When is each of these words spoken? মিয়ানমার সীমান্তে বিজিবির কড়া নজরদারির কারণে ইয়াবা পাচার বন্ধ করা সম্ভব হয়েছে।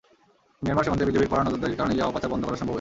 মিয়ানমার 0.61 0.85
সীমান্তে 0.85 1.07
বিজিবির 1.07 1.29
কড়া 1.31 1.43
নজরদারির 1.45 1.77
কারণে 1.79 1.93
ইয়াবা 1.95 2.13
পাচার 2.15 2.31
বন্ধ 2.31 2.41
করা 2.45 2.51
সম্ভব 2.51 2.53
হয়েছে। 2.53 2.69